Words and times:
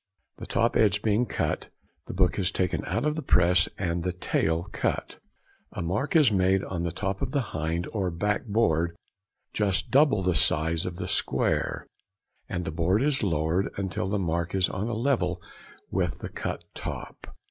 The 0.37 0.47
top 0.47 0.75
edge 0.75 1.03
being 1.03 1.27
cut, 1.27 1.69
the 2.07 2.13
book 2.15 2.39
is 2.39 2.51
taken 2.51 2.83
out 2.85 3.05
of 3.05 3.15
the 3.15 3.21
press 3.21 3.69
and 3.77 4.01
the 4.01 4.11
tail 4.11 4.63
cut. 4.71 5.19
A 5.73 5.83
mark 5.83 6.15
is 6.15 6.31
made 6.31 6.63
on 6.63 6.81
the 6.81 6.91
top 6.91 7.21
of 7.21 7.29
the 7.33 7.41
hind 7.53 7.87
or 7.93 8.09
back 8.09 8.45
board 8.47 8.95
just 9.53 9.91
double 9.91 10.23
the 10.23 10.33
size 10.33 10.87
of 10.87 10.95
the 10.95 11.07
square, 11.07 11.85
and 12.49 12.65
the 12.65 12.71
board 12.71 13.03
is 13.03 13.21
lowered 13.21 13.69
until 13.77 14.07
the 14.07 14.17
mark 14.17 14.55
is 14.55 14.69
on 14.69 14.87
a 14.87 14.93
level 14.95 15.39
with 15.91 16.17
the 16.17 16.29
cut 16.29 16.63
top. 16.73 17.35